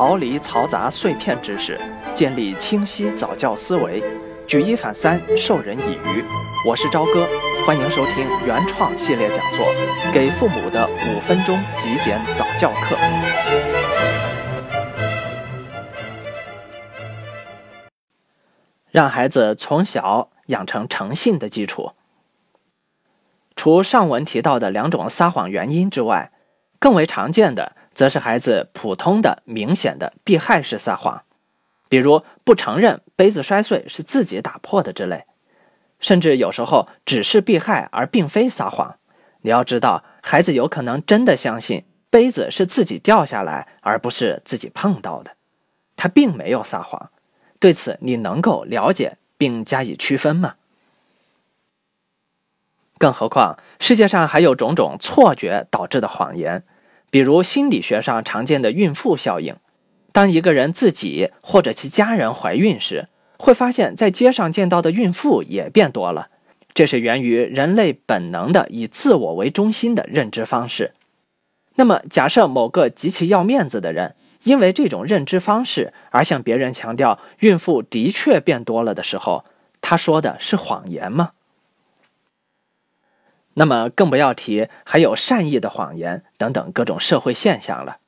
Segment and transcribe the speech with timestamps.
[0.00, 1.78] 逃离嘈杂碎片知识，
[2.14, 4.02] 建立清晰早教思维，
[4.46, 6.24] 举一反三，授人以渔。
[6.66, 7.28] 我是朝哥，
[7.66, 9.66] 欢迎收听原创系列讲座
[10.14, 12.96] 《给父母的五分钟极简早教课》，
[18.90, 21.92] 让孩子从小养成诚信的基础。
[23.54, 26.32] 除上文提到的两种撒谎原因之外，
[26.78, 27.76] 更为常见的。
[27.92, 31.22] 则是孩子普通的、明显的避害式撒谎，
[31.88, 35.24] 比如不承认杯子摔碎是自己打破的之类，
[35.98, 38.96] 甚至有时候只是避害而并非撒谎。
[39.42, 45.32] 你要知道，孩子有可能真的相信杯子是自己掉下来，而不是自己碰到的，
[45.96, 47.10] 他并没有撒谎。
[47.58, 50.54] 对此，你能够了解并加以区分吗？
[52.98, 56.64] 更何况，世界上还有种种错觉导致的谎言。
[57.10, 59.56] 比如心理学上常见的孕妇效应，
[60.12, 66.28] 当一个人自己或者其家人怀孕时，会发现，在街上见到的孕妇也变多了。
[66.72, 70.92] 这是源于人类本能的以自我为中心的认知方式。
[71.74, 79.44] 那么，假设某个极其要面子的人，因为这种认知方式而向别人强调孕妇的确变多了的时候，
[79.80, 81.30] 他说的是谎言吗？
[83.54, 87.98] 那么更不要提还有善意的谎言等等各种社会现象了。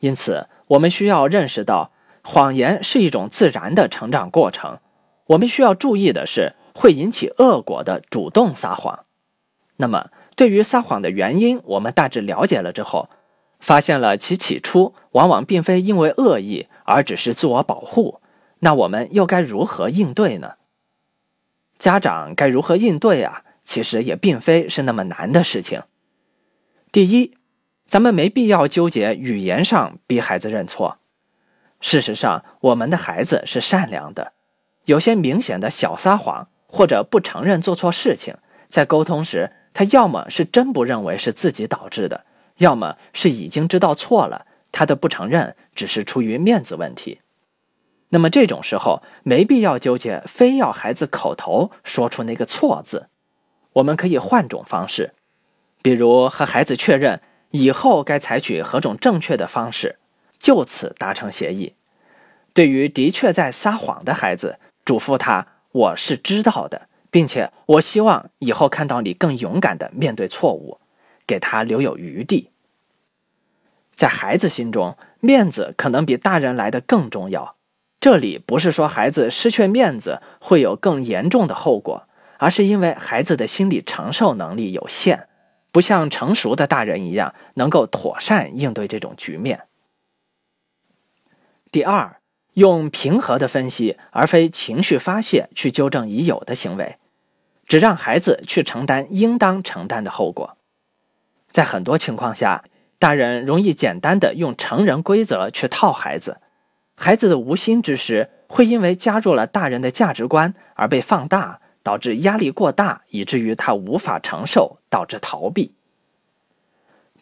[0.00, 4.78] 因此，我们需要认识到，谎言是一种自然的成长过程。
[5.26, 9.04] 我们需要注意的是，会引起恶果的主动撒谎。
[9.76, 13.10] 那么，对于撒谎的原因，我们大致了解了之后，
[13.60, 18.20] 发现了其起初往往并非因为恶意，而只是自我保护。
[18.60, 20.54] 那我们又该如何应对呢？
[21.78, 23.42] 家长该如何应对啊？
[23.70, 25.84] 其实也并非是那么难的事情。
[26.90, 27.36] 第一，
[27.86, 30.98] 咱们没必要纠结语言上逼孩子认错。
[31.80, 34.32] 事实上，我们的孩子是善良的，
[34.86, 38.34] 有些明显的小撒谎或者不承认做错事情，
[38.68, 42.24] 在沟通时，他要么是真不认为是自己导致的，
[42.56, 47.20] 要么是已经知道错了，他的不承认只是出于面子问题。
[48.08, 53.06] 那么这种时候，没必要纠结，非要孩子口头说出那个错字。
[53.74, 55.12] 我们可以换种方式，
[55.82, 57.20] 比如和孩子确认
[57.50, 59.98] 以后该采取何种正确的方式，
[60.38, 61.74] 就此达成协议。
[62.52, 70.80] 对于的确在撒谎的孩子，嘱咐他：“我是知道的，并且我希望以后看到你更勇敢的面对错误，
[71.26, 72.50] 给他留有余地。”
[73.94, 77.54] 在孩子心中，面子可能比大人来的更重要。
[78.00, 82.08] 这里不是说孩子失去面子会有更严重的后果。
[82.40, 85.28] 而是因为孩子的心理承受能力有限，
[85.70, 89.64] 不像成熟的大人一样能够妥善应对这种局面。
[91.70, 92.16] 第二，
[92.54, 96.96] 用平和的分析而非情绪发泄去纠正已有的行为，
[97.66, 100.56] 只让孩子去承担应当承担的后果。
[101.50, 102.64] 在很多情况下，
[102.98, 106.40] 大人容易简单的用成人规则去套孩子，
[106.96, 111.60] 孩子的无心之失会因为加入了大人的价值观而被放大。
[111.82, 115.74] 导致压力过大，以至于他无法承受，导致逃避。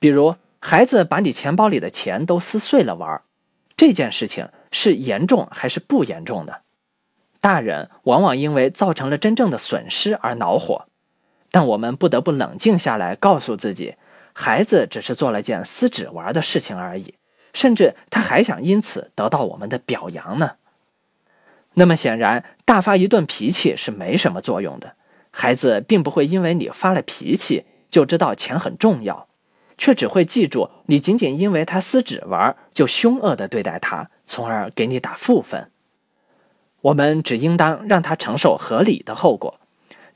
[0.00, 3.22] 比如，孩子把你钱包里的钱都撕碎了玩，
[3.76, 6.62] 这件事情是严重还是不严重的？
[7.40, 10.86] 大人往往因为造成了真正的损失而恼火，
[11.52, 13.94] 但我们不得不冷静下来，告诉自己，
[14.32, 17.14] 孩子只是做了件撕纸玩的事情而已，
[17.54, 20.56] 甚至他还想因此得到我们的表扬呢。
[21.78, 24.96] 那么显然，大发一顿脾气是没什么作用的。
[25.30, 29.28] 孩子并不会因为你发了脾气就知道钱很重要，
[29.76, 35.70] 却只会记住你仅仅因为他撕纸玩就凶恶的对待他，从而给你打负分。
[36.80, 39.60] 我们只应当让他承受合理的后果，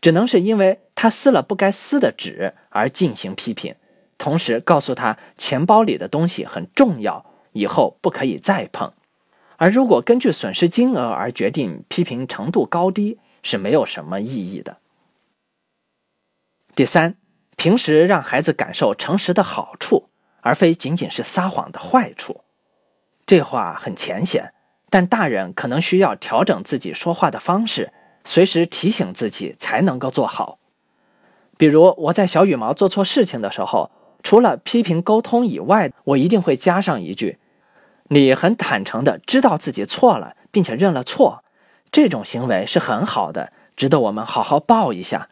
[0.01, 3.77] 只能是因为他撕了不该撕的纸而进行批评，
[4.19, 8.93] 同时告诉他钱包里的东西很重要，以后不可以再碰。
[9.63, 14.79] 而如果根据损失金额而决定批评程度高低，是没有什么意义的。
[16.75, 17.15] 第三，
[17.57, 20.09] 平时让孩子感受诚实的好处，
[20.41, 22.41] 而非仅仅是撒谎的坏处。
[23.25, 24.53] 这话很浅显，
[24.91, 27.93] 但大人可能需要调整自己说话的方式，
[28.25, 30.59] 随时提醒自己才能够做好。
[31.57, 33.93] 比如我在小羽毛做错事情的时候，
[34.25, 37.39] 除了批评沟通以外，我一定会加上一句。
[38.09, 41.43] 你很坦诚的知道自己错了，并且认了错，
[41.91, 45.29] 这种行为是很好的，值得我们好好抱一下。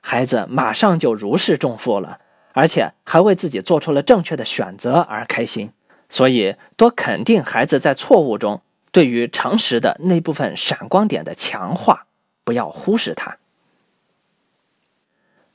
[0.00, 2.20] 孩子马上就如释重负了，
[2.52, 5.72] 而且还为自己做出了正确的选择而开心。
[6.08, 12.06] 所以多肯定孩子在错误中对于常识的那部分闪光点的强化，
[12.44, 13.38] 不要忽视它。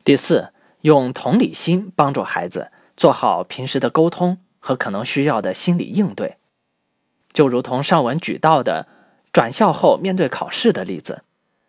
[0.03, 0.49] 第四，
[0.81, 6.37] 用同理心帮助孩子做好平时的沟通和可能需要的心理应对，
[7.33, 8.88] 就如同上文举到的
[9.31, 11.24] 转校后面对考试的例子，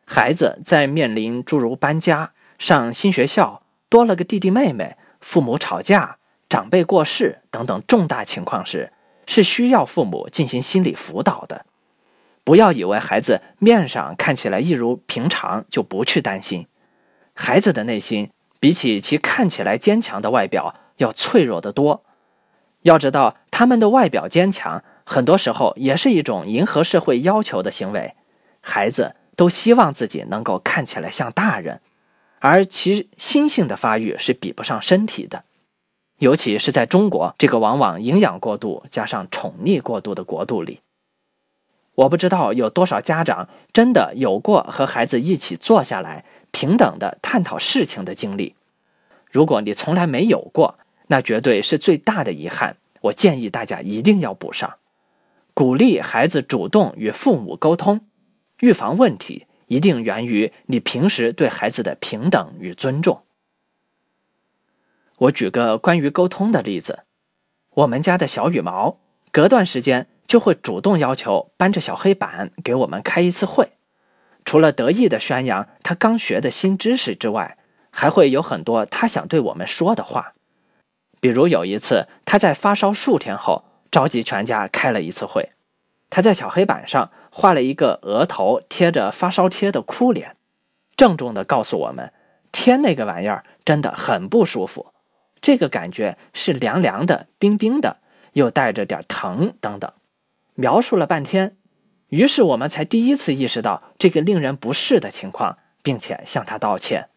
[0.07, 6.19] 孩子在面临诸如搬家、上新学校、多了个弟弟妹妹、父母吵架。
[6.49, 8.93] 长辈过世等等重大情况时，
[9.27, 11.65] 是需要父母进行心理辅导的。
[12.45, 16.67] 不要以为孩子面上看起来一如平常就不去担心，
[17.33, 18.31] 孩子的内心
[18.61, 22.05] 比起其看起来坚强的外表要脆弱得多。
[22.83, 28.15] 要知道，他们的外表坚强，很多时候也是一种迎合社会要求的行为。
[28.61, 31.81] 孩子都希望自己能够看起来像大人，
[32.39, 35.45] 而其心性的发育是比不上身体的。
[36.19, 40.81] 尤其是在中国这个往往营养过度加上宠溺过度的国度里，
[41.97, 48.55] 我不知道有多少家长真的有过和孩子一起坐下来平等的探讨事情的经历。
[49.33, 50.79] 如果你从来没有过，
[51.09, 52.77] 那绝对是最大的遗憾。
[53.01, 54.75] 我建议大家一定要补上，
[55.55, 58.07] 鼓励孩子主动与父母沟通，
[58.61, 63.23] 预防问题一定源于你平时对孩子的平等与尊重。
[65.19, 67.01] 我举个关于沟通的例子，
[67.75, 68.99] 我们家的小羽毛
[69.31, 73.73] 隔段时间就会主动要求搬着小黑板给我们开一次会，
[74.45, 77.59] 除了得意的宣扬他刚学的新知识之外，
[77.91, 80.33] 还会有很多他想对我们说的话。
[81.21, 85.51] 比如有一次，他在发烧数天后召集全家开了一次会，
[86.09, 90.35] 他在小黑板上画了一个额头贴着发烧贴的哭脸，
[90.97, 92.11] 郑重地告诉我们，
[92.51, 94.87] 贴那个玩意儿真的很不舒服。
[95.43, 97.99] 这个感觉是凉凉的、冰冰的，
[98.33, 99.93] 又带着点疼等等，
[100.55, 101.57] 描述了半天，
[102.09, 107.11] 于是我们才第一次意识到这个令人不适的情况，并且向他道歉。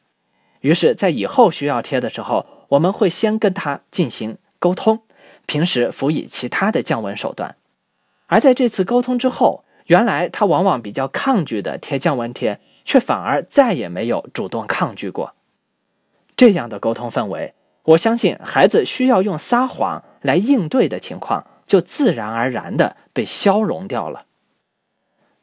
[0.59, 5.03] 于是，在以后需要贴的时候，我们会先跟他进行沟通，
[5.45, 7.55] 平时辅以其他的降温手段。
[8.27, 15.35] 而在这次沟通之后，原来他往往比较抗拒的贴降温贴，却反而再也没有主动抗拒过。
[16.35, 17.53] 这样的沟通氛围。
[17.83, 24.25] 我相信孩子需要用撒谎来应对的情况，就自然而然的被消融掉了。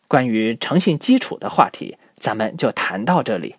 [0.09, 3.55] 关于诚信基础的话题，咱们就谈到这里。